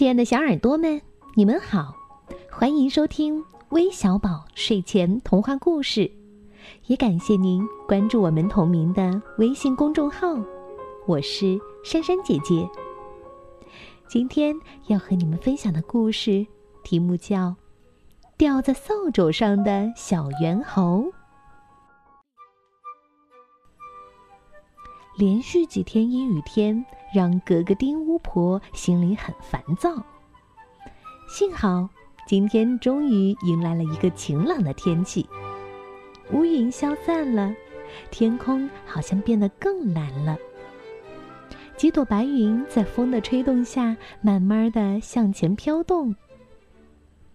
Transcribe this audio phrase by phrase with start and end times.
[0.00, 0.98] 亲爱的小耳朵们，
[1.34, 1.94] 你们好，
[2.50, 6.10] 欢迎收听微小宝睡前童话故事，
[6.86, 10.28] 也感谢您关注我们同名的微信公众号。
[11.06, 12.66] 我是珊珊姐姐。
[14.08, 16.46] 今天要和你们分享的故事
[16.82, 17.48] 题目叫
[18.38, 20.80] 《掉在扫帚上的小猿猴》。
[25.18, 26.82] 连续几天阴雨天，
[27.12, 29.90] 让格格丁巫婆心里很烦躁。
[31.28, 31.88] 幸好
[32.26, 35.28] 今天终于迎来了一个晴朗的天气，
[36.32, 37.54] 乌云消散了，
[38.10, 40.36] 天空好像变得更蓝了。
[41.76, 46.14] 几朵白云在风的吹动下，慢慢的向前飘动。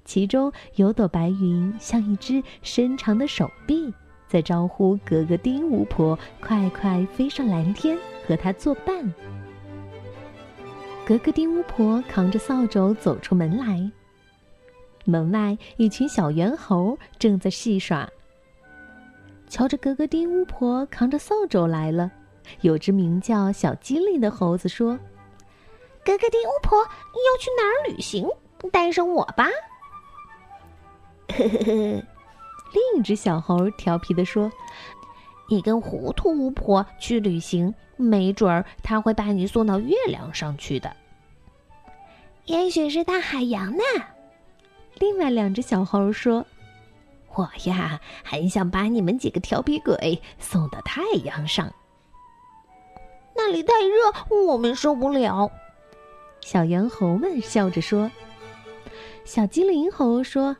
[0.05, 3.93] 其中有朵白云像一只伸长的手臂。
[4.27, 9.13] 在招呼格格丁巫婆快快飞上蓝天，和她作伴。
[11.05, 13.91] 格格丁巫婆扛着扫帚走出门来，
[15.03, 18.09] 门外一群小猿猴正在戏耍。
[19.47, 22.11] 瞧着格格丁巫婆扛着扫帚来了，
[22.61, 24.97] 有只名叫小机灵的猴子说
[26.03, 28.27] ：“格格丁巫婆要去哪儿旅行？
[28.71, 29.45] 带上我吧。”
[31.37, 32.03] 呵呵呵。
[32.73, 34.51] 另一只小猴调皮地说
[35.47, 40.95] ：“你跟糊涂巫婆去旅行，没准儿她会把你送到月亮上去的。
[42.45, 43.83] 也许是大海洋呢。”
[44.97, 46.45] 另外两只小猴说
[47.35, 51.71] ：“我呀，很想把你们几个调皮鬼送到太阳上，
[53.35, 55.51] 那里太热，我们受不了。”
[56.41, 58.09] 小猿猴们笑着说
[59.25, 60.55] ：“小精灵猴说，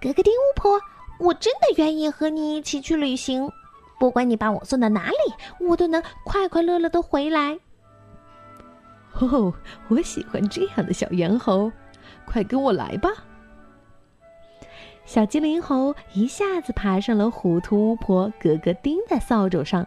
[0.00, 0.80] 格格丁巫婆。”
[1.20, 3.50] 我真的愿意和你一起去旅行，
[3.98, 5.16] 不管你把我送到哪里，
[5.60, 7.58] 我都能快快乐乐的回来。
[9.20, 9.52] 哦，
[9.88, 11.72] 我喜欢这样的小猿猴，
[12.24, 13.10] 快跟我来吧！
[15.04, 19.86] 小精灵猴一下子爬上了糊涂巫婆格格丁的扫帚上，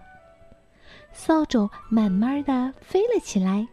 [1.13, 3.67] 扫帚慢慢的飞了起来。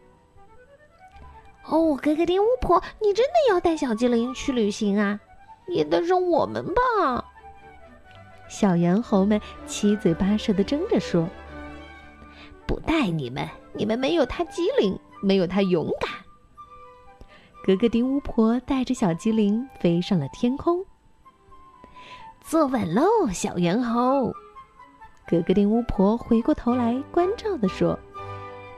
[1.64, 5.18] 哦，格格丁巫婆，你真的要带小精灵去旅行啊？
[5.66, 7.27] 也带上我们吧！
[8.48, 11.28] 小猿猴们七嘴八舌的争着说
[12.66, 16.10] ：“不带你们，你们没有他机灵，没有他勇敢。”
[17.64, 20.84] 格格丁巫婆带着小机灵飞上了天空。
[22.40, 24.32] 坐稳喽，小猿猴！
[25.28, 27.98] 格格丁巫婆回过头来关照的说：“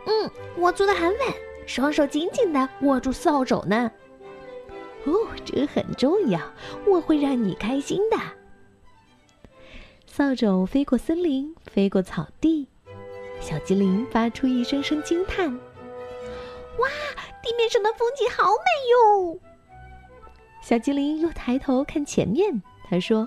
[0.06, 1.18] 嗯，我坐得很稳，
[1.66, 3.88] 双手紧紧的握住扫帚呢。
[5.04, 5.12] 哦，
[5.44, 6.40] 这很重要，
[6.88, 8.16] 我会让你开心的。”
[10.12, 12.66] 扫帚飞过森林，飞过草地，
[13.40, 15.46] 小精灵发出一声声惊叹
[16.78, 16.88] ：“哇，
[17.40, 18.58] 地面上的风景好美
[18.90, 19.38] 哟！”
[20.60, 23.24] 小精灵又抬头看前面，他说：“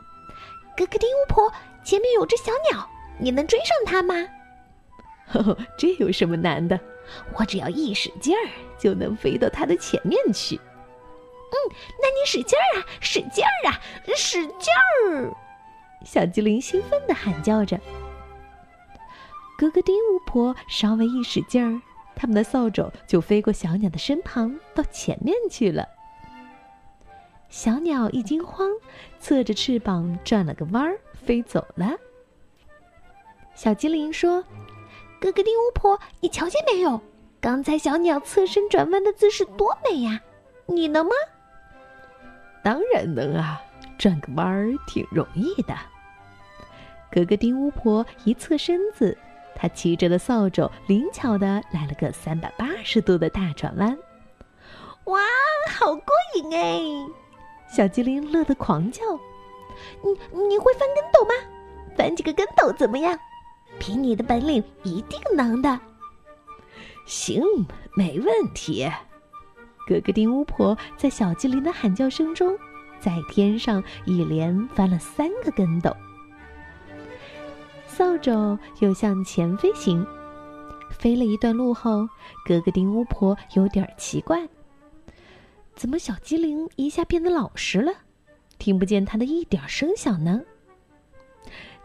[0.75, 1.49] 格格丁巫婆，
[1.85, 2.85] 前面有只小鸟，
[3.17, 4.15] 你能追上它吗
[5.31, 6.77] ？”“呵呵，这有什么难的？
[7.39, 10.57] 我只要一使劲儿，就能飞到它的前面去。
[11.49, 11.55] ”“嗯，
[12.01, 13.79] 那你使劲儿啊，使劲儿啊，
[14.17, 14.67] 使劲
[15.07, 15.33] 儿！”
[16.03, 17.79] 小精灵兴奋地喊叫着。
[19.57, 21.81] 格格丁巫婆稍微一使劲儿，
[22.15, 25.87] 他们的扫帚就飞过小鸟的身旁，到前面去了。
[27.49, 28.67] 小鸟一惊慌，
[29.19, 31.91] 侧着翅膀转了个弯儿，飞走了。
[33.53, 34.43] 小精灵说
[35.21, 36.99] ：“格格丁巫婆，你瞧见没有？
[37.39, 40.19] 刚才小鸟侧身转弯的姿势多美呀！
[40.65, 41.11] 你能吗
[42.63, 43.61] ？”“当然能啊，
[43.99, 45.77] 转个弯儿挺容易的。”
[47.13, 49.15] 格格丁巫婆一侧身子，
[49.53, 53.95] 她骑着的扫帚灵巧的来了个三百八十度的大转弯。
[55.03, 55.19] 哇，
[55.69, 56.05] 好过
[56.37, 56.79] 瘾哎！
[57.69, 59.03] 小精灵乐得狂叫。
[60.01, 60.11] 你
[60.47, 61.35] 你会翻跟斗吗？
[61.95, 63.15] 翻几个跟斗怎么样？
[63.79, 65.79] 凭你的本领，一定能的。
[67.05, 67.43] 行，
[67.95, 68.89] 没问题。
[69.87, 72.57] 格格丁巫婆在小精灵的喊叫声中，
[72.99, 75.95] 在天上一连翻了三个跟斗。
[77.93, 80.03] 扫帚又向前飞行，
[80.89, 82.09] 飞了一段路后，
[82.43, 84.49] 格格丁巫婆有点奇怪：
[85.75, 87.93] 怎么小机灵一下变得老实了，
[88.57, 90.41] 听不见它的一点声响呢？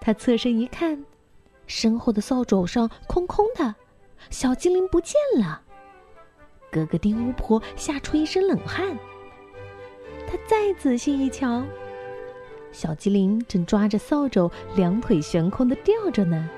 [0.01, 1.05] 他侧身一看，
[1.67, 3.75] 身后的扫帚上空空的，
[4.31, 5.61] 小精灵不见了。
[6.73, 8.99] 格格丁巫婆吓出一身冷汗。
[10.27, 11.63] 他再仔细一瞧。
[12.79, 16.49] 小机灵正抓着扫帚，两腿悬空的吊着呢，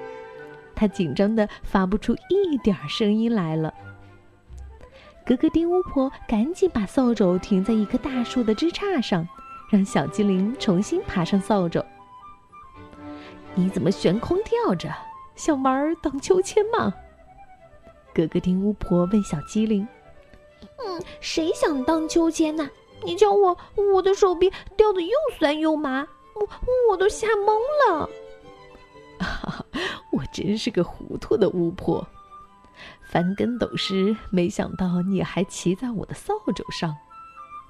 [0.74, 3.72] 他紧张的发不出一点声音来了。
[5.24, 9.26] 格格丁巫婆赶紧把扫帚停在一棵大树的枝杈上，
[9.70, 11.82] 让小精灵重新爬上扫帚。
[13.54, 14.94] 你怎么悬空吊着？
[15.36, 16.92] 想玩荡秋千吗？
[18.12, 19.88] 格格丁巫婆问小机灵。
[20.84, 22.68] 嗯，谁想荡秋千呢？
[23.04, 23.56] 你叫我，
[23.92, 26.48] 我的手臂掉的又酸又麻，我
[26.90, 27.56] 我都吓懵
[27.88, 28.08] 了。
[29.20, 29.64] 哈，
[30.12, 32.06] 我真是个糊涂的巫婆。
[33.10, 36.96] 翻跟斗时，没想到你还骑在我的扫帚上，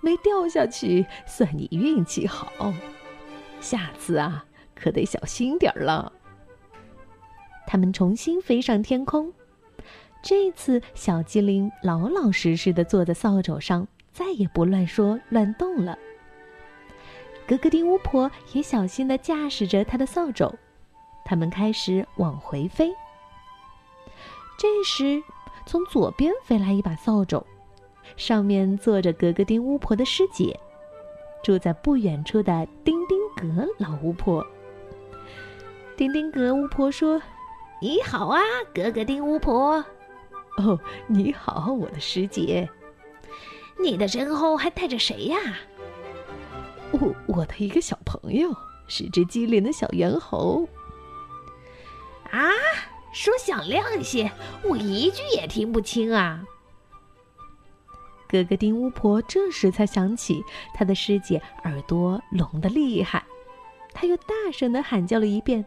[0.00, 2.72] 没掉下去，算你运气好。
[3.60, 4.44] 下次啊，
[4.74, 6.12] 可得小心点儿了。
[7.66, 9.32] 他们重新飞上天空，
[10.22, 15.98] 这次小机灵老老实实的坐在扫帚上，再也不乱说乱动了。
[17.46, 20.52] 格格丁巫婆也小心的驾驶着她的扫帚，
[21.24, 22.92] 他们开始往回飞。
[24.56, 25.22] 这时，
[25.66, 27.44] 从左边飞来一把扫帚，
[28.16, 30.58] 上面坐着格格丁巫婆的师姐，
[31.42, 34.46] 住在不远处的丁丁格老巫婆。
[35.96, 37.20] 丁丁格巫婆说
[37.80, 38.40] ：“你好啊，
[38.74, 39.84] 格格丁巫婆。
[40.58, 42.68] ”“哦，你好，我的师姐。
[43.82, 45.38] ”“你的身后还带着谁呀
[46.92, 48.54] ？”“我我的一个小朋友，
[48.88, 50.68] 是只机灵的小猿猴。
[52.30, 52.50] ”“啊？”
[53.12, 54.30] 说响亮些，
[54.62, 56.44] 我一句也听不清啊！
[58.28, 63.24] 格格丁巫婆这时才想起，她的师姐耳朵聋的厉害，
[63.92, 65.64] 她又大声的喊叫了一遍。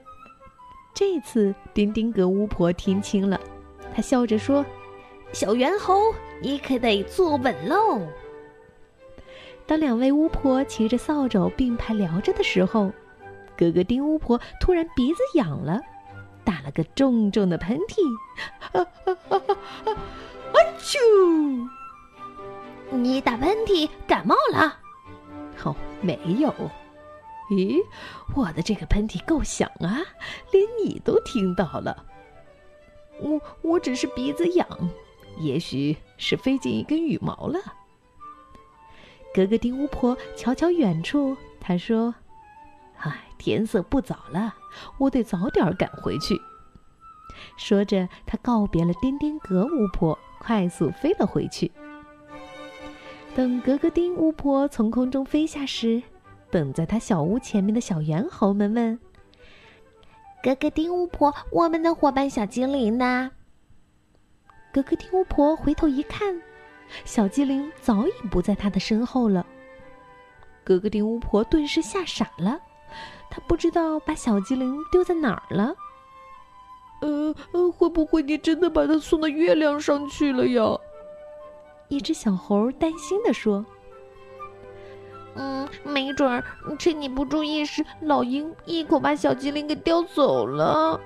[0.93, 3.37] 这次丁丁格巫婆听清了，
[3.93, 4.65] 她笑着说
[5.33, 8.07] ：“小猿猴，你可得坐稳喽！”
[9.67, 12.91] 当两位巫婆骑着扫帚并排聊着的时候，
[13.57, 15.81] 格格丁巫婆突然鼻子痒了。
[16.45, 18.01] 打了个重重的喷嚏，
[18.73, 19.41] 啊啊啊
[19.85, 19.91] 啊！
[19.91, 21.69] 啊啾！
[22.91, 24.77] 你打喷嚏感冒了？
[25.63, 26.53] 哦，没有。
[27.49, 27.81] 咦，
[28.35, 30.01] 我的这个喷嚏够响啊，
[30.51, 32.05] 连你都听到了。
[33.21, 34.67] 我我只是鼻子痒，
[35.39, 37.59] 也许是飞进一根羽毛了。
[39.33, 42.15] 格格丁巫婆瞧瞧远处，她说
[42.97, 44.55] ：“唉。”天色不早了，
[44.97, 46.39] 我得早点赶回去。
[47.57, 51.69] 说着，她告别了丁丁格巫婆，快速飞了回去。
[53.35, 56.01] 等格格丁巫婆从空中飞下时，
[56.49, 58.97] 等在她小屋前面的小猿猴们问
[60.41, 63.29] ：“格格丁巫婆，我们的伙伴小精灵呢？”
[64.73, 66.35] 格格丁巫婆回头一看，
[67.05, 69.45] 小精灵早已不在她的身后了。
[70.63, 72.59] 格格丁巫婆顿时吓傻了。
[73.29, 75.75] 她不知道把小精灵丢在哪儿了。
[77.01, 80.63] 呃呃，会不会你真的把它送到月亮上去了呀？
[81.89, 83.63] 一只小猴担心地说
[85.35, 86.43] ：“嗯，没准儿
[86.79, 90.99] 趁你不注意时，老鹰一口把小精灵给叼走了。”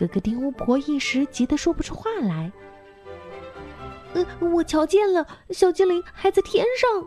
[0.00, 2.50] 格格丁巫婆一时急得说不出话来。
[4.14, 7.06] 呃，我瞧见了，小精灵还在天上。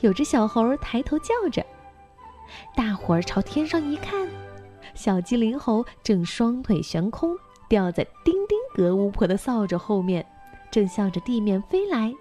[0.00, 1.64] 有只小猴抬头叫着。
[2.76, 4.28] 大伙儿朝天上一看，
[4.94, 7.34] 小机灵猴正双腿悬空，
[7.70, 10.26] 吊在丁丁格巫婆的扫帚后面，
[10.70, 12.14] 正向着地面飞来。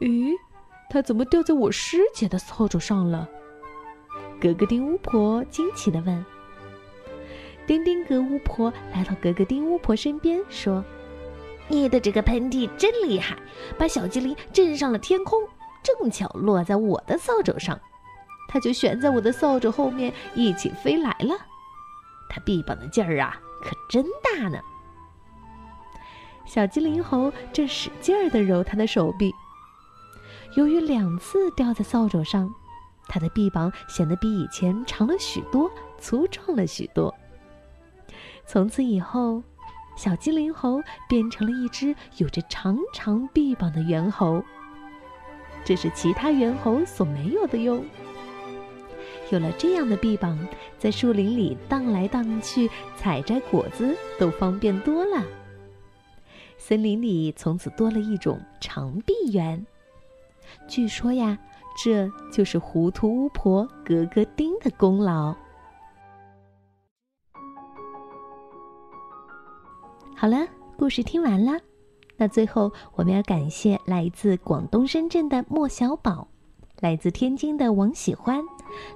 [0.00, 0.32] 咦，
[0.90, 3.28] 它怎么掉在我师姐的扫帚上了？
[4.40, 6.26] 格格丁巫婆惊奇地问。
[7.66, 10.84] 丁丁格巫婆来到格格丁巫婆身边，说
[11.68, 13.36] ：“你的这个喷嚏真厉害，
[13.76, 15.42] 把小精灵震上了天空，
[15.82, 17.78] 正巧落在我的扫帚上。”
[18.48, 21.34] 它就悬在我的扫帚后面，一起飞来了。
[22.28, 24.58] 它臂膀的劲儿啊，可真大呢。
[26.44, 29.34] 小精灵猴正使劲儿地揉它的手臂。
[30.54, 32.48] 由于两次掉在扫帚上，
[33.08, 35.68] 它的臂膀显得比以前长了许多，
[35.98, 37.12] 粗壮了许多。
[38.46, 39.42] 从此以后，
[39.96, 44.42] 小精灵猴变成了一只有着长长臂膀的猿猴。
[45.64, 47.82] 这是其他猿猴所没有的哟。
[49.30, 50.38] 有了这样的臂膀，
[50.78, 55.24] 在树林里荡来荡去、采摘果子都方便多了。
[56.56, 59.66] 森林里从此多了一种长臂猿。
[60.68, 61.36] 据说呀，
[61.82, 65.34] 这就是糊涂巫婆格格丁的功劳。
[70.18, 70.46] 好了，
[70.78, 71.60] 故事听完了，
[72.16, 76.26] 那最后我们要感谢来自广东深圳的莫小宝，
[76.80, 78.42] 来自天津的王喜欢。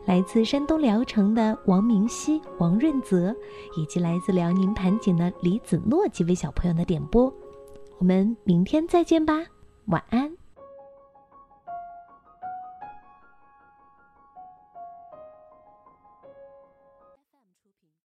[0.06, 3.36] 来自山东聊城的王明熙、王润泽，
[3.76, 7.30] 以及来自辽宁盘锦的李子诺几位小朋友的点播，
[7.98, 9.44] 我们明天再见吧，
[9.88, 10.39] 晚安。